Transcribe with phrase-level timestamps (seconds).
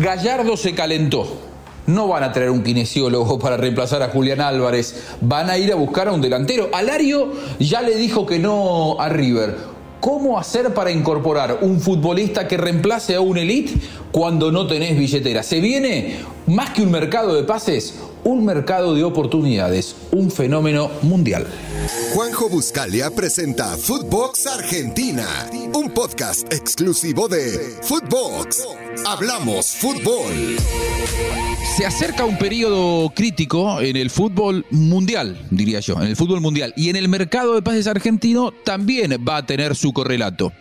[0.00, 1.26] Gallardo se calentó.
[1.86, 4.94] No van a traer un kinesiólogo para reemplazar a Julián Álvarez.
[5.20, 6.70] Van a ir a buscar a un delantero.
[6.72, 9.58] Alario ya le dijo que no a River.
[10.00, 13.74] ¿Cómo hacer para incorporar un futbolista que reemplace a un elite
[14.10, 15.42] cuando no tenés billetera?
[15.42, 21.46] Se viene más que un mercado de pases, un mercado de oportunidades, un fenómeno mundial.
[22.14, 25.26] Juanjo Buscalia presenta Footbox Argentina,
[25.74, 28.66] un podcast exclusivo de Footbox.
[29.06, 30.56] Hablamos fútbol.
[31.76, 36.74] Se acerca un periodo crítico en el fútbol mundial, diría yo, en el fútbol mundial.
[36.76, 40.52] Y en el mercado de pases argentino también va a tener su correlato.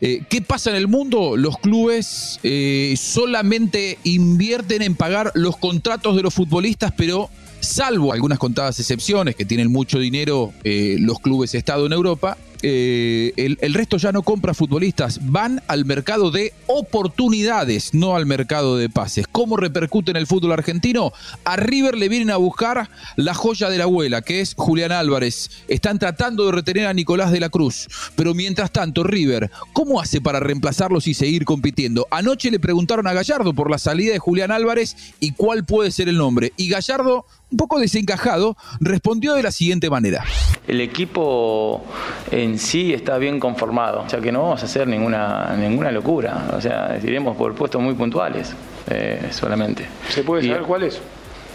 [0.00, 1.36] Eh, ¿Qué pasa en el mundo?
[1.36, 7.30] Los clubes eh, solamente invierten en pagar los contratos de los futbolistas, pero
[7.64, 13.34] salvo algunas contadas excepciones que tienen mucho dinero eh, los clubes Estado en Europa, eh,
[13.36, 18.88] el, resto ya no compra futbolistas, van al mercado de oportunidades, no al mercado de
[18.88, 19.26] pases.
[19.30, 21.12] ¿Cómo repercute en el fútbol argentino?
[21.44, 25.50] A River le vienen a buscar la joya de la abuela, que es Julián Álvarez.
[25.68, 27.86] Están tratando de retener a Nicolás de la Cruz.
[28.16, 32.06] Pero mientras tanto, River, ¿cómo hace para reemplazarlos y seguir compitiendo?
[32.10, 36.08] Anoche le preguntaron a Gallardo por la salida de Julián Álvarez y cuál puede ser
[36.08, 36.54] el nombre.
[36.56, 40.24] Y Gallardo un poco desencajado, respondió de la siguiente manera.
[40.66, 41.84] El equipo
[42.32, 46.60] en sí está bien conformado, ya que no vamos a hacer ninguna, ninguna locura, o
[46.60, 48.52] sea, iremos por puestos muy puntuales
[48.90, 49.86] eh, solamente.
[50.08, 51.00] ¿Se puede saber cuál es?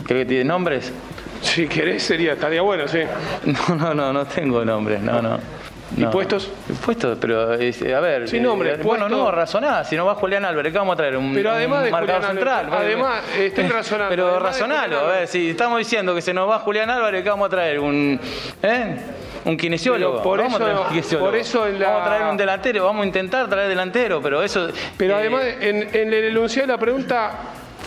[0.05, 0.89] ¿Cree que tiene nombres?
[1.41, 2.99] Si querés sería, estaría bueno, sí.
[3.45, 5.37] No, no, no, no tengo nombres, no, no.
[5.97, 6.51] ¿Impuestos?
[6.69, 7.55] Impuestos, pero a
[7.99, 8.27] ver.
[8.27, 8.73] Sin nombre.
[8.73, 9.83] Eh, bueno, no, razoná.
[9.83, 11.17] Si no va Julián Álvarez, ¿qué vamos a traer?
[11.17, 12.69] Un, pero además de marcador central.
[12.71, 14.09] Además, estoy razonando.
[14.09, 14.99] Pero razonalo.
[14.99, 17.79] A ver, si estamos diciendo que se nos va Julián Álvarez, ¿qué vamos a traer?
[17.79, 18.19] Un.
[18.61, 18.95] ¿Eh?
[19.45, 20.21] un kinesiólogo.
[20.21, 23.49] por, vamos eso, a traer por eso Vamos a traer un delantero, vamos a intentar
[23.49, 24.69] traer delantero, pero eso.
[24.97, 27.31] Pero eh, además, en, en el enunciado de la pregunta,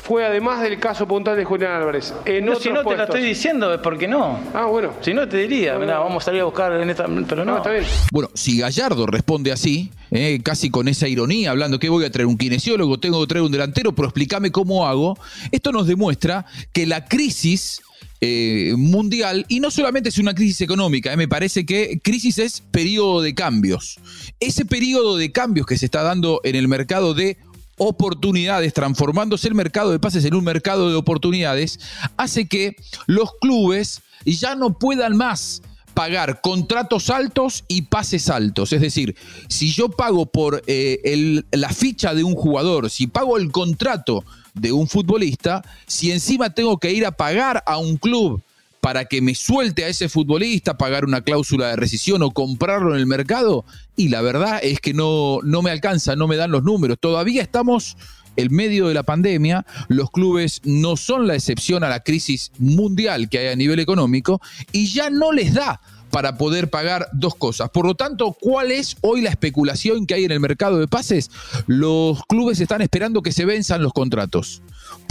[0.03, 2.13] fue además del caso puntual de Julián Álvarez.
[2.43, 4.41] no, si no te lo estoy diciendo es porque no.
[4.53, 4.93] Ah, bueno.
[5.01, 7.07] Si no te diría, vamos a salir a buscar en esta.
[7.07, 7.59] Pero no.
[7.59, 7.85] está bien.
[8.11, 12.27] Bueno, si Gallardo responde así, eh, casi con esa ironía, hablando que voy a traer
[12.27, 15.17] un kinesiólogo, tengo que traer un delantero, pero explícame cómo hago.
[15.53, 17.81] Esto nos demuestra que la crisis.
[18.25, 22.61] Eh, mundial y no solamente es una crisis económica, eh, me parece que crisis es
[22.61, 23.99] periodo de cambios.
[24.39, 27.37] Ese periodo de cambios que se está dando en el mercado de
[27.79, 31.81] oportunidades, transformándose el mercado de pases en un mercado de oportunidades,
[32.17, 35.63] hace que los clubes ya no puedan más
[35.95, 38.73] pagar contratos altos y pases altos.
[38.73, 39.17] Es decir,
[39.49, 44.73] si yo pago por eh, la ficha de un jugador, si pago el contrato de
[44.73, 48.43] un futbolista, si encima tengo que ir a pagar a un club
[48.83, 52.99] para que me suelte a ese futbolista, pagar una cláusula de rescisión o comprarlo en
[52.99, 53.65] el mercado?
[53.95, 56.99] Y la verdad es que no, no me alcanza, no me dan los números.
[57.01, 57.97] Todavía estamos
[58.35, 63.29] en medio de la pandemia, los clubes no son la excepción a la crisis mundial
[63.29, 64.41] que hay a nivel económico
[64.73, 67.71] y ya no les da para poder pagar dos cosas.
[67.71, 71.31] Por lo tanto, ¿cuál es hoy la especulación que hay en el mercado de pases?
[71.67, 74.61] Los clubes están esperando que se venzan los contratos.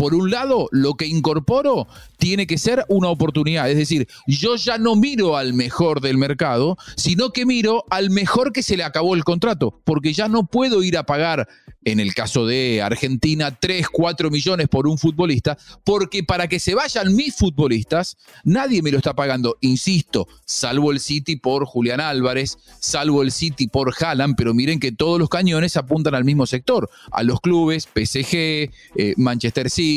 [0.02, 3.70] Por un lado, lo que incorporo tiene que ser una oportunidad.
[3.70, 8.52] Es decir, yo ya no miro al mejor del mercado, sino que miro al mejor
[8.52, 11.48] que se le acabó el contrato, porque ya no puedo ir a pagar,
[11.84, 16.76] en el caso de Argentina, 3, 4 millones por un futbolista, porque para que se
[16.76, 19.58] vayan mis futbolistas, nadie me lo está pagando.
[19.62, 24.92] Insisto, salvo el City por Julián Álvarez, salvo el City por Haaland, pero miren que
[24.92, 29.91] todos los cañones apuntan al mismo sector, a los clubes, PSG, eh, Manchester City,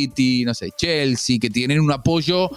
[0.44, 2.50] no sé, Chelsea, que tienen un apoyo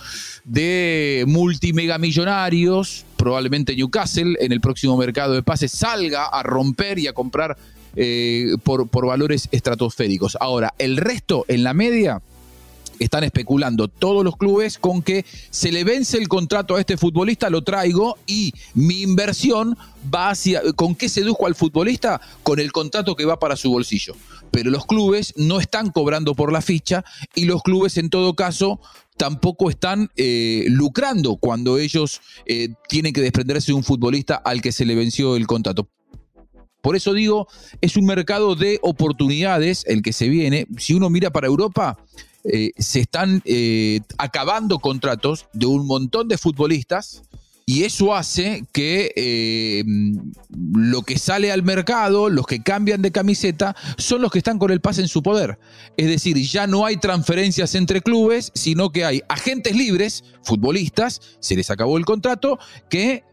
[0.43, 7.13] de multimegamillonarios, probablemente Newcastle en el próximo mercado de pases salga a romper y a
[7.13, 7.57] comprar
[7.95, 10.37] eh, por, por valores estratosféricos.
[10.39, 12.21] Ahora, el resto en la media
[12.99, 17.49] están especulando todos los clubes con que se le vence el contrato a este futbolista,
[17.49, 19.77] lo traigo y mi inversión
[20.13, 20.61] va hacia...
[20.73, 22.21] ¿Con qué sedujo al futbolista?
[22.43, 24.15] Con el contrato que va para su bolsillo.
[24.51, 27.03] Pero los clubes no están cobrando por la ficha
[27.35, 28.79] y los clubes en todo caso
[29.17, 34.71] tampoco están eh, lucrando cuando ellos eh, tienen que desprenderse de un futbolista al que
[34.71, 35.89] se le venció el contrato.
[36.87, 37.49] Por eso digo,
[37.81, 40.67] es un mercado de oportunidades el que se viene.
[40.77, 41.97] Si uno mira para Europa,
[42.45, 47.23] eh, se están eh, acabando contratos de un montón de futbolistas
[47.65, 49.83] y eso hace que eh,
[50.73, 54.71] lo que sale al mercado, los que cambian de camiseta, son los que están con
[54.71, 55.59] el pase en su poder.
[55.97, 61.57] Es decir, ya no hay transferencias entre clubes, sino que hay agentes libres, futbolistas, se
[61.57, 62.57] les acabó el contrato,
[62.89, 63.25] que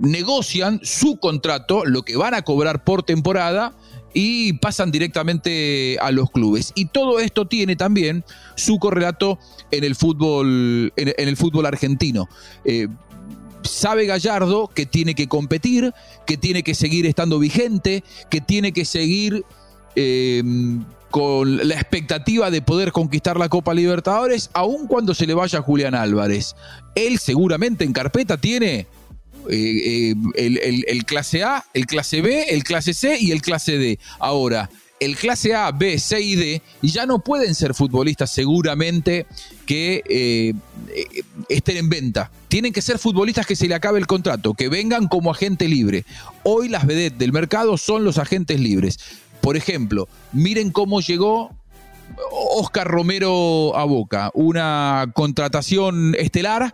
[0.00, 3.74] negocian su contrato, lo que van a cobrar por temporada,
[4.14, 6.72] y pasan directamente a los clubes.
[6.76, 8.24] Y todo esto tiene también
[8.54, 9.38] su correlato
[9.72, 12.28] en el fútbol, en, el fútbol argentino.
[12.64, 12.86] Eh,
[13.62, 15.92] sabe Gallardo que tiene que competir,
[16.26, 19.44] que tiene que seguir estando vigente, que tiene que seguir
[19.96, 20.42] eh,
[21.10, 25.94] con la expectativa de poder conquistar la Copa Libertadores, aun cuando se le vaya Julián
[25.94, 26.54] Álvarez.
[26.94, 28.86] Él seguramente en carpeta tiene
[29.48, 33.98] eh, eh, el, clase A, el clase B, el clase C y el clase D.
[34.18, 34.70] Ahora,
[35.00, 39.26] el clase A, B, C y D ya no pueden ser futbolistas seguramente
[39.66, 40.54] que eh,
[41.48, 42.30] estén en venta.
[42.48, 46.04] Tienen que ser futbolistas que se le acabe el contrato, que vengan como agente libre.
[46.42, 48.98] Hoy las vedettes del mercado son los agentes libres.
[49.40, 51.50] Por ejemplo, miren cómo llegó
[52.30, 56.72] Oscar Romero a Boca, una contratación estelar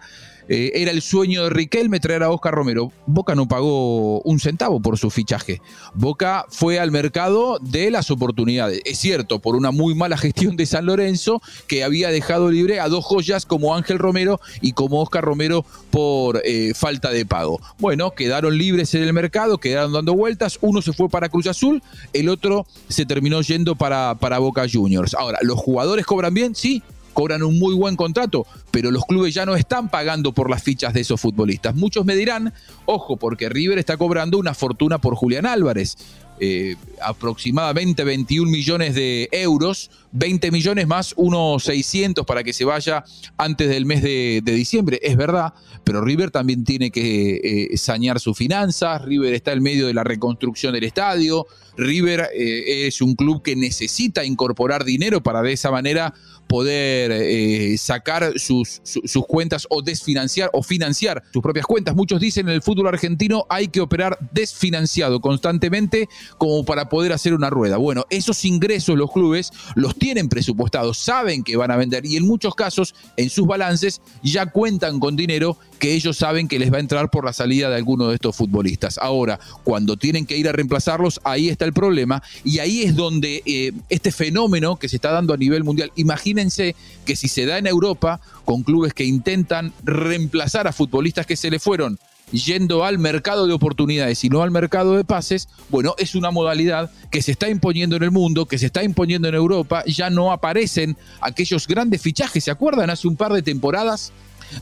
[0.53, 2.93] eh, era el sueño de Riquelme traer a Oscar Romero.
[3.07, 5.63] Boca no pagó un centavo por su fichaje.
[5.95, 8.81] Boca fue al mercado de las oportunidades.
[8.85, 12.89] Es cierto, por una muy mala gestión de San Lorenzo, que había dejado libre a
[12.89, 17.61] dos joyas como Ángel Romero y como Oscar Romero por eh, falta de pago.
[17.79, 20.59] Bueno, quedaron libres en el mercado, quedaron dando vueltas.
[20.63, 21.81] Uno se fue para Cruz Azul,
[22.13, 25.15] el otro se terminó yendo para, para Boca Juniors.
[25.15, 26.57] Ahora, ¿los jugadores cobran bien?
[26.57, 30.63] Sí, cobran un muy buen contrato, pero los clubes ya no están pagando por las
[30.63, 31.75] fichas de esos futbolistas.
[31.75, 32.53] Muchos me dirán,
[32.87, 35.97] ojo, porque River está cobrando una fortuna por Julián Álvarez.
[36.43, 43.05] Eh, aproximadamente 21 millones de euros, 20 millones más unos 600 para que se vaya
[43.37, 45.53] antes del mes de, diciembre, es verdad,
[45.85, 50.03] pero River también tiene que eh, sanear sus finanzas, River está en medio de la
[50.03, 51.47] reconstrucción del estadio,
[51.77, 56.15] River eh, es un club que necesita incorporar dinero para de esa manera
[56.51, 61.95] poder eh, sacar sus, sus, cuentas o desfinanciar o financiar sus propias cuentas.
[61.95, 66.09] Muchos dicen en el fútbol argentino hay que operar desfinanciado constantemente
[66.39, 67.77] como para poder hacer una rueda.
[67.77, 72.27] Bueno, esos ingresos los clubes los tienen presupuestados, saben que van a vender y en
[72.27, 76.77] muchos casos en sus balances ya cuentan con dinero que ellos saben que les va
[76.77, 78.99] a entrar por la salida de alguno de estos futbolistas.
[78.99, 83.43] Ahora, cuando tienen que ir a reemplazarlos, ahí está el problema y ahí es donde
[83.47, 87.59] eh, este fenómeno que se está dando a nivel mundial, imagínense que si se da
[87.59, 91.99] en Europa, con clubes que intentan reemplazar a futbolistas que se le fueron
[92.33, 96.91] yendo al mercado de oportunidades y no al mercado de pases, bueno, es una modalidad
[97.11, 100.33] que se está imponiendo en el mundo, que se está imponiendo en Europa, ya no
[100.33, 102.91] aparecen aquellos grandes fichajes, ¿se acuerdan?
[102.91, 104.13] Hace un par de temporadas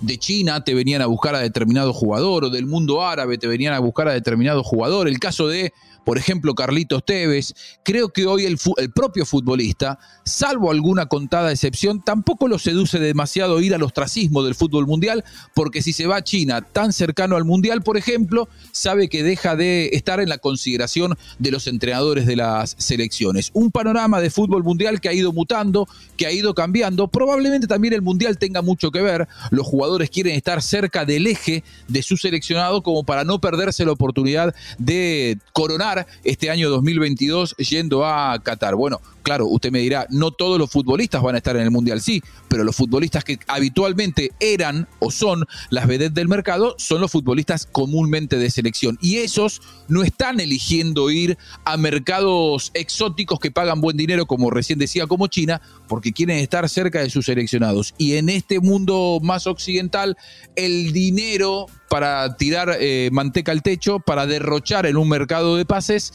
[0.01, 3.75] de China te venían a buscar a determinado jugador o del mundo árabe te venían
[3.75, 5.09] a buscar a determinado jugador.
[5.09, 5.73] El caso de
[6.05, 8.59] por ejemplo Carlitos Tevez, creo que hoy el,
[8.95, 14.87] propio futbolista, salvo alguna contada excepción, tampoco lo seduce demasiado ir al ostracismo del fútbol
[14.87, 15.25] mundial,
[15.55, 19.57] porque si se va a China tan cercano al mundial, por ejemplo, sabe que deja
[19.57, 23.51] de estar en la consideración de los entrenadores de las selecciones.
[23.53, 27.95] Un panorama de fútbol mundial que ha ido mutando, que ha ido cambiando, probablemente también
[27.95, 32.17] el mundial tenga mucho que ver, los jugadores quieren estar cerca del eje de su
[32.17, 38.75] seleccionado como para no perderse la oportunidad de coronar este año 2022 yendo a Qatar.
[38.75, 42.01] Bueno, claro, usted me dirá, no todos los futbolistas van a estar en el Mundial,
[42.01, 47.13] sí, pero los futbolistas que habitualmente eran o son las vedettes del mercado son los
[47.13, 48.97] futbolistas comúnmente de selección.
[49.03, 51.37] Y esos no están eligiendo ir
[51.67, 56.67] a mercados exóticos que pagan buen dinero, como recién decía, como China, porque quieren estar
[56.71, 57.95] cerca de sus seleccionados.
[57.99, 60.17] Y en este mundo más occidental,
[60.57, 66.15] el dinero para tirar eh, manteca al techo, para derrochar en un mercado de pases,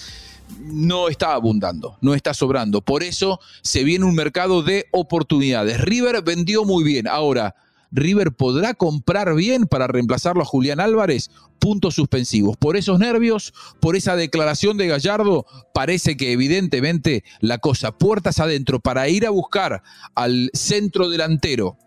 [0.61, 2.81] no está abundando, no está sobrando.
[2.81, 5.81] Por eso se viene un mercado de oportunidades.
[5.81, 7.07] River vendió muy bien.
[7.07, 7.55] Ahora,
[7.93, 11.29] ¿River podrá comprar bien para reemplazarlo a Julián Álvarez?
[11.59, 12.57] Puntos suspensivos.
[12.57, 15.45] Por esos nervios, por esa declaración de Gallardo,
[15.75, 19.83] parece que evidentemente la cosa puertas adentro para ir a buscar
[20.15, 21.77] al centro delantero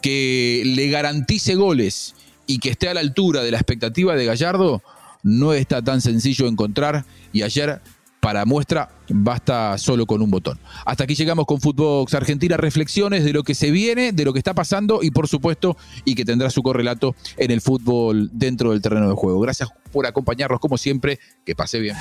[0.00, 2.14] que le garantice goles
[2.46, 4.82] y que esté a la altura de la expectativa de Gallardo,
[5.24, 7.82] no está tan sencillo encontrar y ayer
[8.20, 10.58] para muestra basta solo con un botón.
[10.84, 14.38] Hasta aquí llegamos con Footbox Argentina, reflexiones de lo que se viene, de lo que
[14.38, 18.82] está pasando y por supuesto y que tendrá su correlato en el fútbol dentro del
[18.82, 19.40] terreno de juego.
[19.40, 21.96] Gracias por acompañarnos como siempre, que pase bien.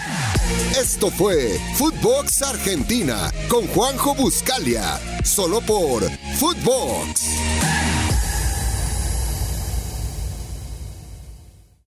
[0.79, 6.03] Esto fue Footbox Argentina con Juanjo Buscalia, solo por
[6.37, 7.78] Footbox.